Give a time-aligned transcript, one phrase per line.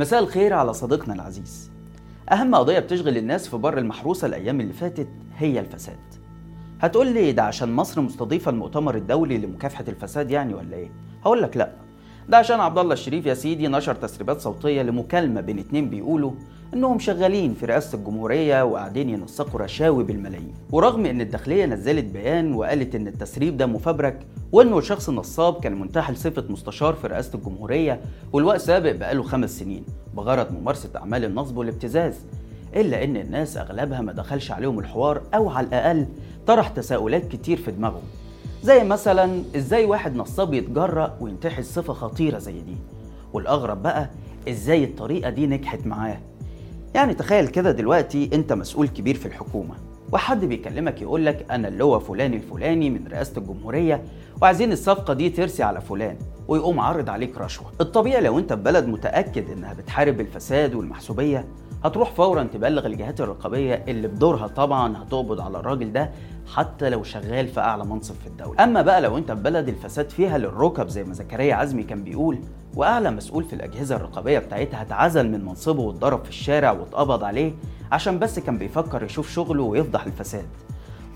[0.00, 1.70] مساء الخير على صديقنا العزيز.
[2.32, 5.98] أهم قضية بتشغل الناس في بر المحروسة الأيام اللي فاتت هي الفساد.
[6.80, 10.90] هتقول لي ده عشان مصر مستضيفة المؤتمر الدولي لمكافحة الفساد يعني ولا إيه؟
[11.22, 11.72] هقول لك لأ.
[12.28, 16.32] ده عشان عبد الله الشريف يا سيدي نشر تسريبات صوتية لمكالمة بين اتنين بيقولوا
[16.74, 20.54] إنهم شغالين في رئاسة الجمهورية وقاعدين ينسقوا رشاوي بالملايين.
[20.72, 26.16] ورغم إن الداخلية نزلت بيان وقالت إن التسريب ده مفبرك وإنه الشخص النصاب كان منتحل
[26.16, 28.00] صفة مستشار في رئاسة الجمهورية
[28.32, 29.84] والوقت سابق بقاله خمس سنين
[30.14, 32.14] بغرض ممارسة أعمال النصب والابتزاز.
[32.76, 36.06] إلا إن الناس أغلبها ما دخلش عليهم الحوار أو على الأقل
[36.46, 38.02] طرح تساؤلات كتير في دماغهم.
[38.62, 42.76] زي مثلا إزاي واحد نصاب يتجرأ وينتحل صفة خطيرة زي دي؟
[43.32, 44.10] والأغرب بقى
[44.48, 46.18] إزاي الطريقة دي نجحت معاه؟
[46.94, 49.74] يعني تخيل كده دلوقتي انت مسؤول كبير في الحكومة
[50.12, 54.02] وحد بيكلمك يقول لك أنا اللي هو فلان الفلاني من رئاسة الجمهورية
[54.42, 56.16] وعايزين الصفقة دي ترسي على فلان
[56.48, 57.66] ويقوم عارض عليك رشوة.
[57.80, 61.44] الطبيعي لو انت في بلد متأكد إنها بتحارب الفساد والمحسوبية
[61.84, 66.10] هتروح فورا تبلغ الجهات الرقابية اللي بدورها طبعا هتقبض على الراجل ده
[66.54, 68.64] حتى لو شغال في أعلى منصب في الدولة.
[68.64, 72.38] أما بقى لو أنت في بلد الفساد فيها للركب زي ما زكريا عزمي كان بيقول
[72.76, 77.52] وأعلى مسؤول في الأجهزة الرقابية بتاعتها اتعزل من منصبه واتضرب في الشارع واتقبض عليه
[77.92, 80.46] عشان بس كان بيفكر يشوف شغله ويفضح الفساد.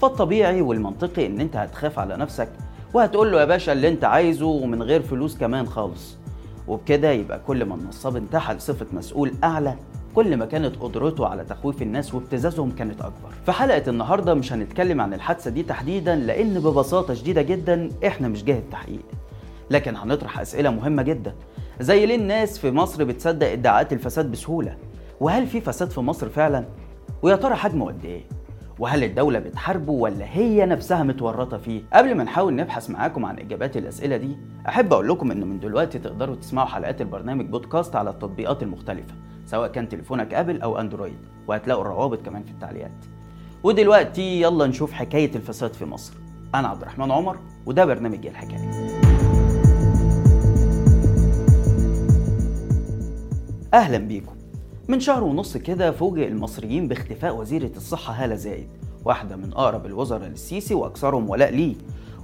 [0.03, 2.49] فالطبيعي والمنطقي إن أنت هتخاف على نفسك
[2.95, 6.17] وهتقول له يا باشا اللي أنت عايزه ومن غير فلوس كمان خالص.
[6.69, 9.77] وبكده يبقى كل ما النصاب انتحل صفة مسؤول أعلى
[10.15, 13.31] كل ما كانت قدرته على تخويف الناس وابتزازهم كانت أكبر.
[13.47, 18.45] في حلقة النهاردة مش هنتكلم عن الحادثة دي تحديدا لأن ببساطة شديدة جدا إحنا مش
[18.45, 19.03] جهة تحقيق.
[19.71, 21.35] لكن هنطرح أسئلة مهمة جدا.
[21.81, 24.77] زي ليه الناس في مصر بتصدق ادعاءات الفساد بسهولة؟
[25.21, 26.65] وهل في فساد في مصر فعلا؟
[27.23, 28.23] ويا ترى حجمه قد إيه؟
[28.79, 33.77] وهل الدولة بتحاربه ولا هي نفسها متورطة فيه؟ قبل ما نحاول نبحث معاكم عن إجابات
[33.77, 34.37] الأسئلة دي،
[34.69, 39.15] أحب أقول لكم إن من دلوقتي تقدروا تسمعوا حلقات البرنامج بودكاست على التطبيقات المختلفة،
[39.47, 43.05] سواء كان تليفونك أبل أو أندرويد، وهتلاقوا الروابط كمان في التعليقات.
[43.63, 46.15] ودلوقتي يلا نشوف حكاية الفساد في مصر.
[46.55, 48.71] أنا عبد الرحمن عمر وده برنامج الحكاية.
[53.75, 54.35] أهلا بيكم.
[54.89, 58.69] من شهر ونص كده فوجئ المصريين باختفاء وزيرة الصحة هالة زايد
[59.05, 61.75] واحدة من أقرب الوزراء للسيسي وأكثرهم ولاء ليه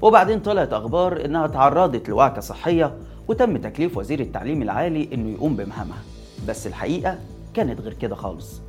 [0.03, 2.97] وبعدين طلعت أخبار إنها تعرضت لوعكة صحية
[3.28, 5.99] وتم تكليف وزير التعليم العالي إنه يقوم بمهامها
[6.49, 7.19] بس الحقيقة
[7.55, 8.61] كانت غير كده خالص.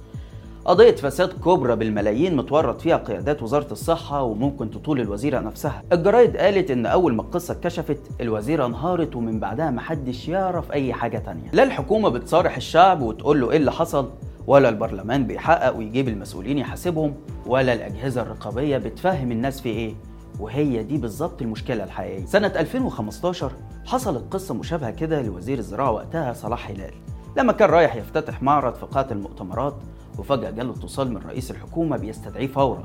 [0.66, 5.84] قضية فساد كبرى بالملايين متورط فيها قيادات وزارة الصحة وممكن تطول الوزيرة نفسها.
[5.94, 11.18] الجرايد قالت إن أول ما القصة اتكشفت الوزيرة انهارت ومن بعدها محدش يعرف أي حاجة
[11.18, 11.50] تانية.
[11.54, 14.09] لا الحكومة بتصارح الشعب وتقول له إيه اللي حصل
[14.48, 17.14] ولا البرلمان بيحقق ويجيب المسؤولين يحاسبهم
[17.46, 19.94] ولا الأجهزة الرقابية بتفهم الناس في إيه.
[20.40, 22.26] وهي دي بالظبط المشكلة الحقيقية.
[22.26, 23.52] سنة 2015
[23.86, 26.94] حصلت قصة مشابهة كده لوزير الزراعة وقتها صلاح هلال.
[27.38, 29.75] لما كان رايح يفتتح معرض في قاعة المؤتمرات
[30.18, 32.84] وفجأة جاله اتصال من رئيس الحكومة بيستدعيه فورا.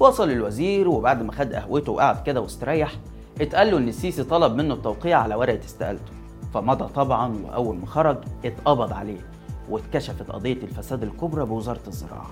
[0.00, 2.92] وصل الوزير وبعد ما خد قهوته وقعد كده واستريح
[3.40, 6.12] اتقال له إن السيسي طلب منه التوقيع على ورقة استقالته.
[6.54, 9.20] فمضى طبعا وأول ما خرج اتقبض عليه
[9.70, 12.30] واتكشفت قضية الفساد الكبرى بوزارة الزراعة.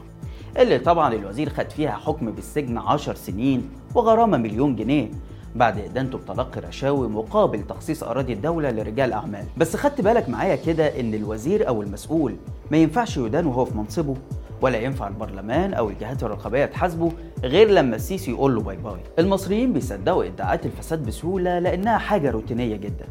[0.59, 5.11] اللي طبعا الوزير خد فيها حكم بالسجن عشر سنين وغرامة مليون جنيه.
[5.59, 9.45] بعد إدانته بتلقي رشاوي مقابل تخصيص أراضي الدولة لرجال أعمال.
[9.57, 12.37] بس خدت بالك معايا كده إن الوزير أو المسؤول
[12.71, 14.17] ما ينفعش يدان وهو في منصبه
[14.61, 17.13] ولا ينفع البرلمان أو الجهات الرقابية تحاسبه
[17.45, 19.01] غير لما السيسي يقول له bye bye.
[19.19, 23.07] المصريين بيصدقوا إدعاءات الفساد بسهولة لأنها حاجة روتينية جدا.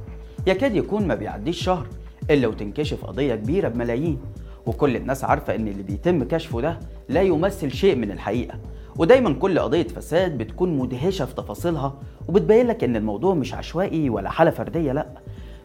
[0.48, 1.88] يكاد يكون ما بيعديش شهر
[2.30, 4.18] إلا وتنكشف قضية كبيرة بملايين
[4.66, 6.80] وكل الناس عارفة إن اللي بيتم كشفه ده
[7.10, 8.60] لا يمثل شيء من الحقيقة.
[8.98, 11.94] ودايما كل قضية فساد بتكون مدهشة في تفاصيلها
[12.28, 15.08] وبتبين لك إن الموضوع مش عشوائي ولا حالة فردية لأ.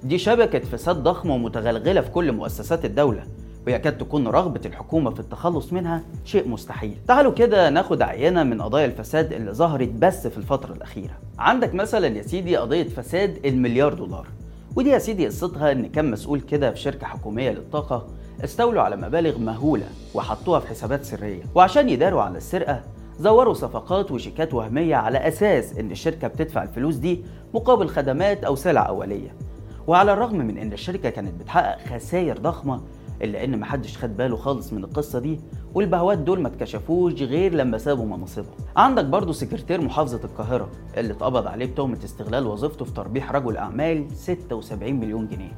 [0.04, 3.22] دي شبكة فساد ضخمة ومتغلغلة في كل مؤسسات الدولة
[3.66, 6.96] ويكاد تكون رغبة الحكومة في التخلص منها شيء مستحيل.
[7.08, 11.14] تعالوا كده ناخد عينة من قضايا الفساد اللي ظهرت بس في الفترة الأخيرة.
[11.38, 14.26] عندك مثلا يا سيدي قضية فساد المليار دولار
[14.76, 18.06] ودي يا سيدي قصتها إن كان مسؤول كده في شركة حكومية للطاقة
[18.44, 22.82] استولوا على مبالغ مهولة وحطوها في حسابات سرية وعشان يداروا على السرقة
[23.18, 27.24] زوروا صفقات وشيكات وهمية على أساس إن الشركة بتدفع الفلوس دي
[27.54, 29.34] مقابل خدمات أو سلع أولية.
[29.86, 32.80] وعلى الرغم من إن الشركة كانت بتحقق خسائر ضخمة
[33.22, 35.40] إلا إن محدش خد باله خالص من القصة دي
[35.74, 38.54] والبهوات دول ما اتكشفوش غير لما سابوا مناصبهم.
[38.76, 44.06] عندك برضو سكرتير محافظة القاهرة اللي اتقبض عليه بتهمة استغلال وظيفته في تربيح رجل أعمال
[44.16, 45.52] 76 مليون جنيه.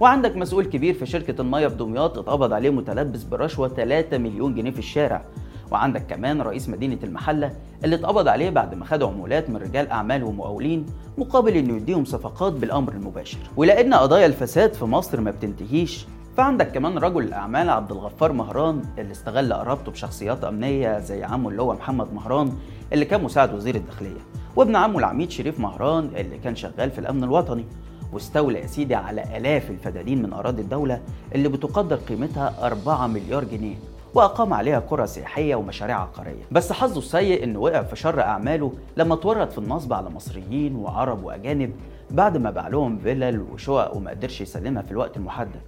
[0.00, 4.70] وعندك مسؤول كبير في شركة المية في دمياط اتقبض عليه متلبس برشوة 3 مليون جنيه
[4.70, 5.24] في الشارع.
[5.70, 7.52] وعندك كمان رئيس مدينة المحلة
[7.84, 10.86] اللي اتقبض عليه بعد ما خد عمولات من رجال أعمال ومقاولين
[11.18, 13.38] مقابل إنه يديهم صفقات بالأمر المباشر.
[13.56, 16.06] ولأن قضايا الفساد في مصر ما بتنتهيش
[16.36, 21.62] فعندك كمان رجل الأعمال عبد الغفار مهران اللي استغل قرابته بشخصيات أمنية زي عمه اللي
[21.62, 22.52] هو محمد مهران
[22.92, 24.20] اللي كان مساعد وزير الداخلية
[24.56, 27.64] وابن عمه العميد شريف مهران اللي كان شغال في الأمن الوطني.
[28.12, 31.00] واستولى يا سيدي على آلاف الفدادين من أراضي الدولة
[31.34, 33.76] اللي بتقدر قيمتها 4 مليار جنيه.
[34.14, 36.42] وأقام عليها قرى سياحية ومشاريع عقارية.
[36.52, 41.24] بس حظه السيء إنه وقع في شر أعماله لما اتورط في النصب على مصريين وعرب
[41.24, 41.72] وأجانب
[42.10, 45.60] بعد ما باع لهم فيلل وشقق وما قدرش يسلمها في الوقت المحدد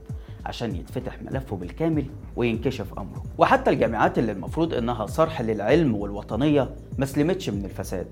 [0.46, 2.06] عشان يتفتح ملفه بالكامل
[2.36, 3.22] وينكشف أمره.
[3.38, 8.06] وحتى الجامعات اللي المفروض إنها صرح للعلم والوطنية ما سلمتش من الفساد.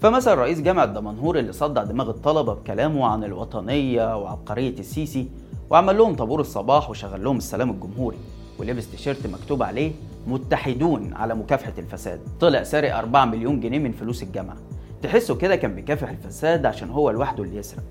[0.00, 5.28] فمثلا رئيس جامعة دمنهور اللي صدع دماغ الطلبة بكلامه عن الوطنية وعبقرية السيسي
[5.70, 8.18] وعمل لهم طابور الصباح وشغل لهم السلام الجمهوري.
[8.62, 9.92] ولبس تيشيرت مكتوب عليه
[10.26, 12.20] متحدون على مكافحة الفساد.
[12.40, 14.56] طلع سارق 4 مليون جنيه من فلوس الجامعة.
[15.02, 17.82] تحسه كده كان بيكافح الفساد عشان هو لوحده اللي يسرق.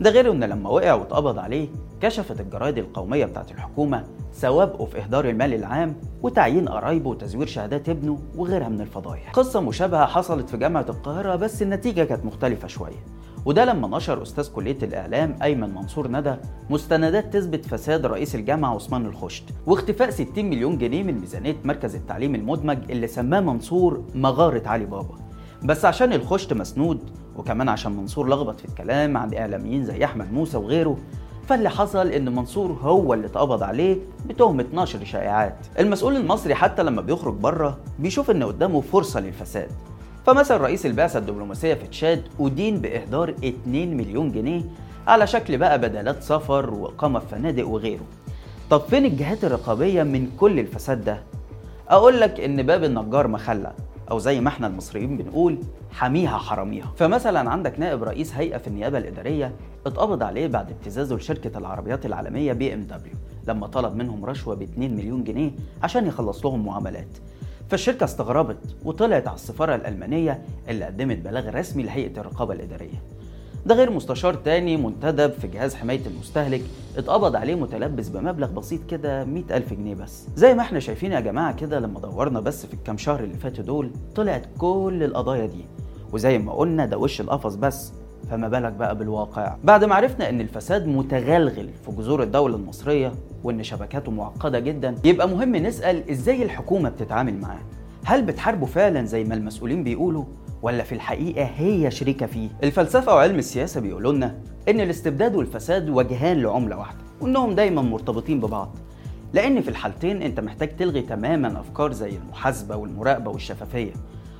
[0.00, 1.68] ده غير إن لما وقع واتقبض عليه
[2.00, 8.18] كشفت الجرايد القومية بتاعت الحكومة سوابقه في إهدار المال العام وتعيين قرايبه وتزوير شهادات ابنه
[8.36, 9.30] وغيرها من الفضايح.
[9.30, 13.04] قصة مشابهة حصلت في جامعة القاهرة بس النتيجة كانت مختلفة شوية.
[13.46, 16.34] وده لما نشر أستاذ كلية الإعلام أيمن منصور ندى
[16.70, 22.34] مستندات تثبت فساد رئيس الجامعة عثمان الخشت واختفاء 60 مليون جنيه من ميزانية مركز التعليم
[22.34, 25.14] المدمج اللي سماه منصور مغارة علي بابا.
[25.62, 27.00] بس عشان الخشت مسنود
[27.36, 30.96] وكمان عشان منصور لخبط في الكلام عن إعلاميين زي أحمد موسى وغيره
[31.48, 35.56] فاللي حصل إن منصور هو اللي اتقبض عليه بتهمه نشر شائعات.
[35.78, 39.70] المسؤول المصري حتى لما بيخرج بره بيشوف إن قدامه فرصة للفساد.
[40.26, 44.62] فمثلا رئيس البعثة الدبلوماسية في تشاد أدين بإهدار 2 مليون جنيه
[45.06, 48.04] على شكل بقى بدلات سفر وإقامة في فنادق وغيره.
[48.70, 51.22] طب فين الجهات الرقابية من كل الفساد ده؟
[51.88, 53.72] أقول لك إن باب النجار مخلع
[54.10, 55.58] أو زي ما إحنا المصريين بنقول
[55.92, 56.92] حميها حراميها.
[56.96, 59.52] فمثلا عندك نائب رئيس هيئة في النيابة الإدارية
[59.86, 63.14] اتقبض عليه بعد ابتزازه لشركة العربيات العالمية BMW
[63.48, 65.50] لما طلب منهم رشوة ب 2 مليون جنيه
[65.82, 67.08] عشان يخلص لهم معاملات
[67.74, 73.02] فالشركة استغربت وطلعت على السفارة الألمانية اللي قدمت بلاغ رسمي لهيئة الرقابة الإدارية.
[73.66, 76.62] ده غير مستشار تاني منتدب في جهاز حماية المستهلك
[76.96, 80.26] اتقبض عليه متلبس بمبلغ بسيط كده مئة ألف جنيه بس.
[80.36, 83.64] زي ما إحنا شايفين يا جماعة كده لما دورنا بس في الكام شهر اللي فاتوا
[83.64, 85.64] دول طلعت كل القضايا دي.
[86.12, 87.92] وزي ما قلنا ده وش القفص بس.
[88.30, 89.56] فما بالك بقى بالواقع.
[89.64, 93.12] بعد ما عرفنا إن الفساد متغلغل في جذور الدولة المصرية
[93.44, 97.60] وإن شبكاته معقدة جدا يبقى مهم نسأل إزاي الحكومة بتتعامل معاه؟
[98.04, 100.24] هل بتحاربه فعلا زي ما المسؤولين بيقولوا
[100.62, 104.34] ولا في الحقيقة هي شريكة فيه؟ الفلسفة وعلم السياسة بيقولوا لنا
[104.68, 108.76] إن الاستبداد والفساد وجهان لعملة واحدة وإنهم دايما مرتبطين ببعض.
[109.32, 113.92] لأن في الحالتين أنت محتاج تلغي تماما أفكار زي المحاسبة والمراقبة والشفافية.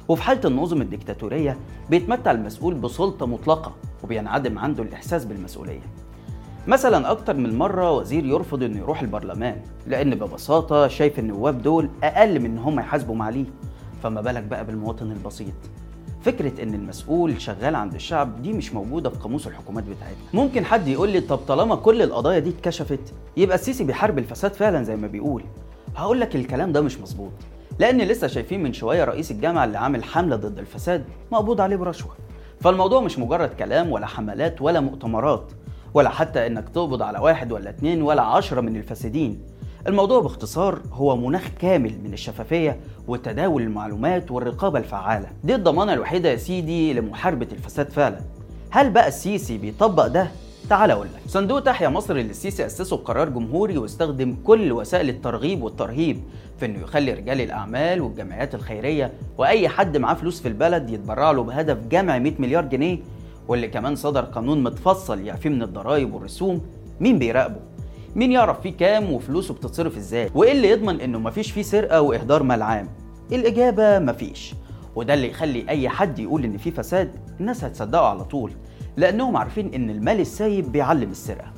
[0.09, 1.57] وفي حالة النظم الديكتاتورية
[1.91, 3.73] بيتمتع المسؤول بسلطة مطلقة
[4.05, 5.81] وبينعدم عنده الإحساس بالمسؤولية
[6.67, 9.57] مثلا أكتر من مرة وزير يرفض إنه يروح البرلمان
[9.87, 13.45] لأن ببساطة شايف النواب دول أقل من إن هم يحاسبوا معاليه
[14.03, 15.55] فما بالك بقى بالمواطن البسيط
[16.23, 20.17] فكرة إن المسؤول شغال عند الشعب دي مش موجودة في قاموس الحكومات بتاعتنا.
[20.35, 24.83] ممكن حد يقول لي طب طالما كل القضايا دي اتكشفت يبقى السيسي بيحارب الفساد فعلا
[24.83, 25.45] زي ما بيقول.
[25.97, 27.33] هقول لك الكلام ده مش مظبوط.
[27.79, 32.13] لأن لسه شايفين من شوية رئيس الجامعة اللي عامل حملة ضد الفساد مقبوض عليه برشوة.
[32.61, 35.53] فالموضوع مش مجرد كلام ولا حملات ولا مؤتمرات
[35.95, 39.43] ولا حتى إنك تقبض على واحد ولا اتنين ولا عشرة من الفاسدين.
[39.87, 45.27] الموضوع باختصار هو مناخ كامل من الشفافية وتداول المعلومات والرقابة الفعالة.
[45.45, 48.21] دي الضمانة الوحيدة يا سيدي لمحاربة الفساد فعلا.
[48.71, 50.29] هل بقى السيسي بيطبق ده؟
[50.69, 51.23] تعال أقول لك.
[51.29, 56.21] صندوق تحيا مصر اللي السيسي أسسه بقرار جمهوري واستخدم كل وسائل الترغيب والترهيب
[56.59, 61.43] في إنه يخلي رجال الأعمال والجمعيات الخيرية وأي حد معاه فلوس في البلد يتبرع له
[61.43, 62.99] بهدف جمع 100 مليار جنيه.
[63.49, 66.61] واللي كمان صدر قانون متفصل يعفيه من الضرائب والرسوم.
[67.01, 67.61] مين بيراقبه؟
[68.17, 72.43] مين يعرف فيه كام وفلوسه بتتصرف إزاي؟ وإيه اللي يضمن إنه مفيش فيه سرقة وإهدار
[72.43, 72.89] مال عام؟
[73.33, 74.55] الإجابة مفيش
[74.97, 78.53] وده اللي يخلي أي حد يقول إن في فساد الناس هتصدقه على طول.
[78.97, 81.53] لأنهم عارفين إن المال السايب بيعلم السرقة.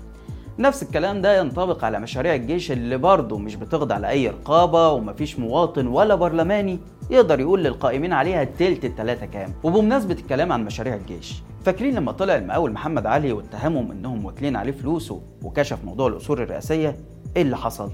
[0.59, 5.87] نفس الكلام ده ينطبق على مشاريع الجيش اللي برضه مش بتخضع لأي رقابة ومفيش مواطن
[5.87, 6.78] ولا برلماني
[7.11, 9.52] يقدر يقول للقائمين عليها تلت التلاتة كام.
[9.64, 14.73] وبمناسبة الكلام عن مشاريع الجيش فاكرين لما طلع المقاول محمد علي واتهمهم إنهم واكلين عليه
[14.73, 16.97] فلوسه وكشف موضوع الاصول الرئاسية؟
[17.37, 17.90] إيه اللي حصل؟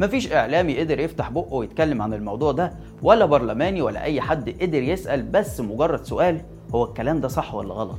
[0.00, 2.72] مفيش إعلامي قدر يفتح بقه ويتكلم عن الموضوع ده
[3.02, 6.40] ولا برلماني ولا أي حد قدر يسأل بس مجرد سؤال
[6.74, 7.98] هو الكلام ده صح ولا غلط؟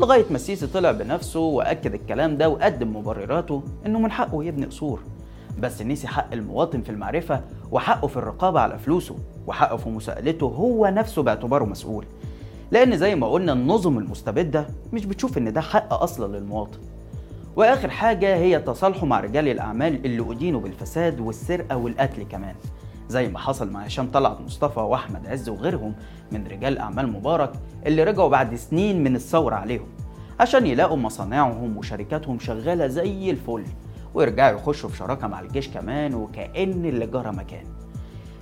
[0.00, 5.00] لغاية ما السيسي طلع بنفسه وأكد الكلام ده وقدم مبرراته إنه من حقه يبني قصور.
[5.58, 7.40] بس نسي حق المواطن في المعرفة
[7.72, 9.16] وحقه في الرقابة على فلوسه
[9.46, 12.04] وحقه في مساءلته هو نفسه باعتباره مسؤول.
[12.70, 16.78] لأن زي ما قلنا النظم المستبدة مش بتشوف إن ده حق أصلا للمواطن.
[17.56, 22.54] وآخر حاجة هي تصالحه مع رجال الأعمال اللي أدينوا بالفساد والسرقة والقتل كمان.
[23.10, 25.94] زي ما حصل مع هشام طلعت مصطفى وأحمد عز وغيرهم
[26.32, 27.52] من رجال أعمال مبارك
[27.86, 29.86] اللي رجعوا بعد سنين من الثورة عليهم
[30.40, 33.64] عشان يلاقوا مصانعهم وشركاتهم شغالة زي الفل
[34.14, 37.64] ويرجعوا يخشوا في شراكة مع الجيش كمان وكأن اللي جرى مكان.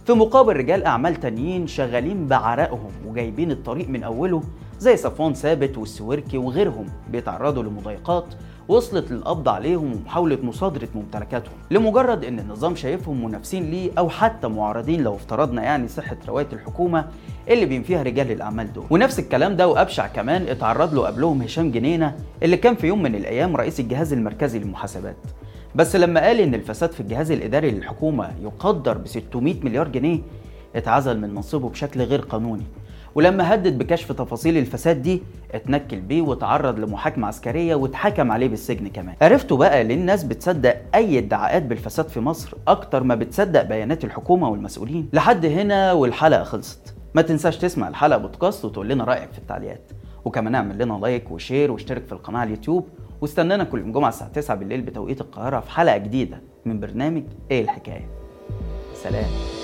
[0.07, 4.43] في مقابل رجال أعمال تانيين شغالين بعرقهم وجايبين الطريق من أوله
[4.79, 8.35] زي صفوان ثابت والسويركي وغيرهم بيتعرضوا لمضايقات
[8.69, 15.03] وصلت للقبض عليهم ومحاولة مصادرة ممتلكاتهم لمجرد إن النظام شايفهم منافسين ليه أو حتى معارضين
[15.03, 17.05] لو افترضنا يعني صحة رواية الحكومة
[17.49, 18.85] اللي بينفيها رجال الأعمال دول.
[18.91, 23.15] ونفس الكلام ده وأبشع كمان اتعرض له قبلهم هشام جنينة اللي كان في يوم من
[23.15, 25.17] الأيام رئيس الجهاز المركزي للمحاسبات.
[25.75, 30.19] بس لما قال إن الفساد في الجهاز الإداري للحكومة يقدر ب 600 مليار جنيه
[30.77, 32.65] اتعزل من منصبه بشكل غير قانوني.
[33.19, 35.23] ولما هدد بكشف تفاصيل الفساد دي
[35.53, 39.15] اتنكل بيه وتعرض لمحاكمة عسكرية واتحكم عليه بالسجن كمان.
[39.23, 44.49] عرفتوا بقى ليه الناس بتصدق أي ادعاءات بالفساد في مصر أكتر ما بتصدق بيانات الحكومة
[44.49, 45.09] والمسؤولين.
[45.13, 46.95] لحد هنا والحلقة خلصت.
[47.15, 49.91] ما تنساش تسمع الحلقة بودكاست وتقول لنا رأيك في التعليقات.
[50.25, 52.89] وكمان اعمل لنا like و share واشترك في القناة على اليوتيوب.
[53.21, 57.63] واستنانا كل يوم جمعة الساعة 9 بالليل بتوقيت القاهرة في حلقة جديدة من برنامج إيه
[57.63, 58.07] الحكاية؟
[58.95, 59.58] سلام.